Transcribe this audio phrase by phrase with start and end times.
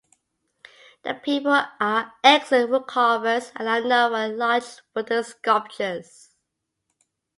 [1.03, 4.63] The people are excellent woodcarvers and are known for their large
[4.95, 6.31] wooden sculptures.